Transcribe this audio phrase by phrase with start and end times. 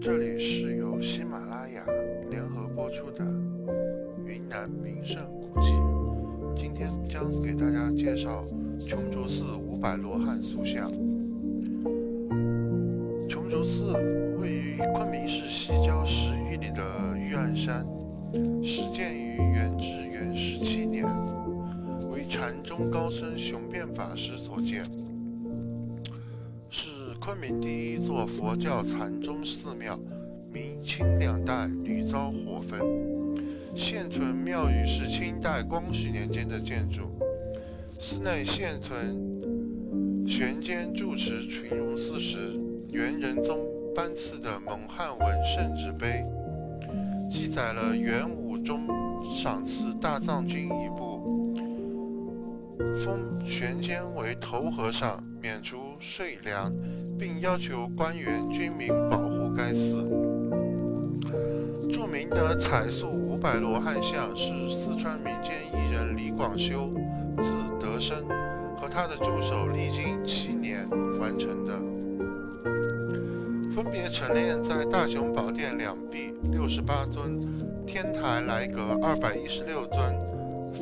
[0.00, 1.84] 这里是由喜马拉雅
[2.30, 3.24] 联合播出的
[4.24, 5.72] 云南名胜古迹。
[6.56, 8.44] 今天将给大家介绍
[8.86, 10.88] 琼竹寺五百罗汉塑像。
[13.28, 13.92] 琼竹寺
[14.38, 17.84] 位于昆明市西郊十余里的玉案山，
[18.62, 21.04] 始建于元至元十七年，
[22.10, 24.84] 为禅宗高僧雄辩法师所建。
[27.20, 30.00] 昆明第一座佛教禅宗寺庙，
[30.50, 32.80] 明清两代屡遭火焚。
[33.76, 37.02] 现存庙宇是清代光绪年间的建筑，
[37.98, 42.58] 寺内现存玄间住持群荣寺时
[42.90, 46.24] 元仁宗颁赐的蒙汉文圣旨碑，
[47.30, 48.88] 记载了元武宗
[49.22, 51.54] 赏赐大藏经一部，
[52.96, 56.72] 封玄间为头和尚，免除税粮。
[57.20, 60.08] 并要求官员军民保护该寺。
[61.92, 66.90] 著名的彩塑五百罗汉像是四川民间艺人李广修，
[67.36, 68.24] 字德生，
[68.74, 70.88] 和他的助手历经七年
[71.20, 71.78] 完成的，
[73.70, 77.38] 分别陈列在大雄宝殿两壁六十八尊，
[77.86, 80.18] 天台来阁二百一十六尊，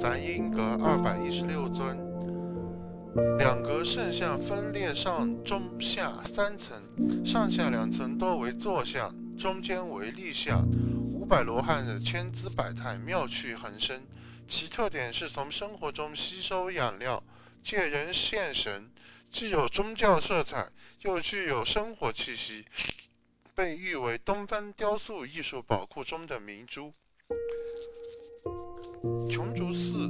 [0.00, 2.07] 梵音阁二百一十六尊。
[3.38, 6.76] 两格圣像分列上中下三层，
[7.24, 10.66] 上下两层多为坐像，中间为立像。
[11.14, 14.02] 五百罗汉的千姿百态，妙趣横生。
[14.46, 17.22] 其特点是从生活中吸收养料，
[17.62, 18.90] 借人现神，
[19.30, 20.68] 既有宗教色彩，
[21.02, 22.64] 又具有生活气息，
[23.54, 26.92] 被誉为东方雕塑艺术宝库中的明珠。
[29.30, 30.08] 琼竹寺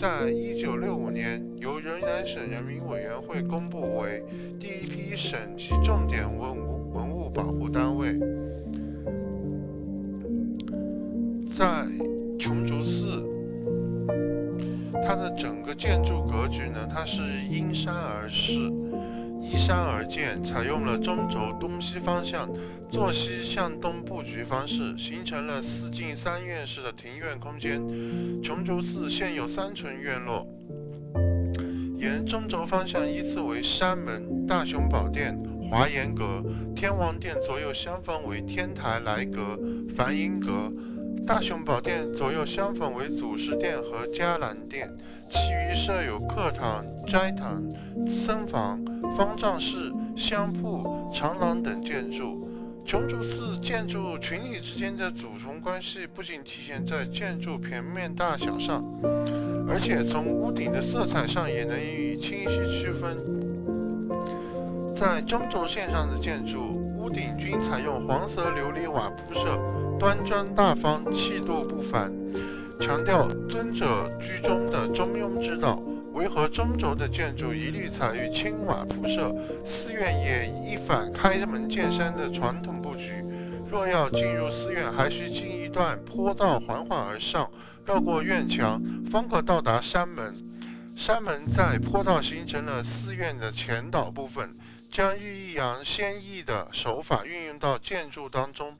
[0.00, 4.24] 在一九六五年由云南省人民委员会公布为
[4.58, 8.18] 第一批省级重点文物文物保护单位。
[11.54, 11.84] 在
[12.38, 13.28] 琼竹寺，
[15.06, 18.72] 它的整个建筑格局呢，它是因山而势。
[19.40, 22.48] 依山而建，采用了中轴东西方向、
[22.88, 27.80] 坐西向东布局方式，形成了四进三院式的庭院空间。
[28.42, 30.46] 琼竹寺现有三重院落，
[31.98, 36.42] 沿中轴方向依次为山门、大雄宝殿、华严阁、
[36.74, 39.58] 天王殿，左右相逢为天台来阁、
[39.96, 40.72] 梵音阁。
[41.26, 44.90] 大雄宝殿左右相逢为祖师殿和伽蓝殿，
[45.30, 47.62] 其余设有课堂、斋堂、
[48.08, 48.84] 僧房、
[49.16, 52.48] 方丈室、香铺、长廊等建筑。
[52.84, 58.82] 琼竹寺建筑群体之间的主从关系不仅体现在建筑平面大小上，
[59.68, 63.16] 而且从屋顶的色彩上也能予以清晰区分。
[64.96, 66.58] 在中轴线上的建筑，
[66.96, 69.89] 屋顶均采用黄色琉璃瓦铺设。
[70.00, 72.10] 端庄大方，气度不凡，
[72.80, 75.78] 强调尊者居中的中庸之道。
[76.14, 79.30] 维和中轴的建筑一律采用青瓦铺设，
[79.62, 83.22] 寺院也一反开门见山的传统布局。
[83.70, 87.50] 若要进入寺院，还需经一段坡道，缓缓而上，
[87.84, 90.34] 绕过院墙，方可到达山门。
[90.96, 94.50] 山门在坡道形成了寺院的前导部分，
[94.90, 98.78] 将寓扬先抑的手法运用到建筑当中。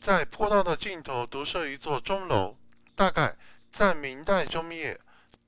[0.00, 2.56] 在坡道的尽头独设一座钟楼，
[2.94, 3.36] 大概
[3.70, 4.98] 在明代中叶，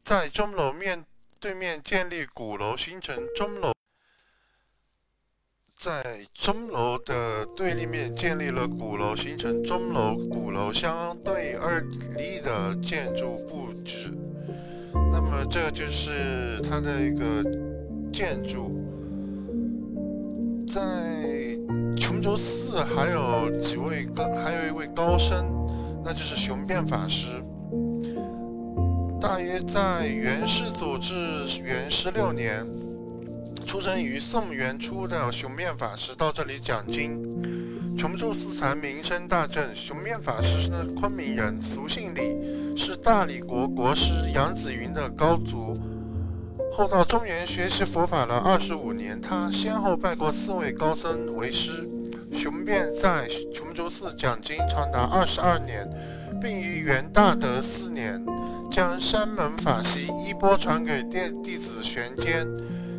[0.04, 1.04] 在钟楼面
[1.40, 3.72] 对面建立鼓楼，形成钟楼。
[5.74, 11.80] 在钟楼的对立面建立了鼓楼，形成钟楼鼓楼相对而
[12.18, 14.12] 立的建筑布置。
[14.92, 17.42] 那么，这就是它的一个
[18.12, 18.70] 建筑，
[20.68, 21.39] 在。
[22.20, 25.46] 周四还有几位高，还有一位高僧，
[26.04, 27.26] 那就是雄辩法师。
[29.20, 31.14] 大约在元世祖至
[31.62, 32.66] 元十六年，
[33.66, 37.20] 出生于宋元初的雄辩法师到这里讲经。
[37.98, 39.74] 琼州寺才名声大振。
[39.74, 45.76] 雄辩法师是昆明人，俗姓李，是大理国国师杨子云的高祖。
[46.72, 51.89] 后到中原学习佛法了二十五年，他先后拜过四位高僧为师。
[52.40, 55.86] 雄辩在琼州寺讲经长达二十二年，
[56.40, 58.24] 并于元大德四年
[58.70, 62.48] 将山门法席衣钵传给弟弟子玄坚。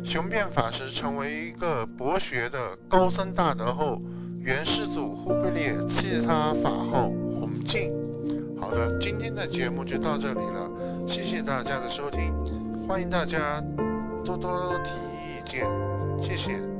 [0.04, 4.00] 雄辩法师成为一个博学的高僧大德后，
[4.38, 7.92] 元世祖忽必烈赐他法号弘敬。
[8.56, 10.70] 好的，今天的节目就到这里了，
[11.04, 12.32] 谢谢大家的收听，
[12.86, 13.60] 欢迎大家
[14.24, 15.66] 多多提意见，
[16.22, 16.71] 谢谢。